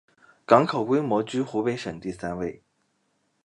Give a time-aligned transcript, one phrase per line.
[0.47, 2.63] 港口规模居湖北省第三位。